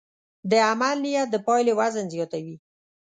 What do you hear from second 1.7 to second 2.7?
وزن زیاتوي.